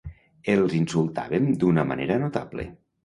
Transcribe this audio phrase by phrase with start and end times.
[0.53, 2.67] Els insultàvem d'una manera notable.